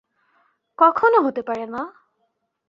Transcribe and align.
কখনো 0.79 1.17
হতে 1.21 1.41
পারে 1.41 1.65
না। 1.65 1.81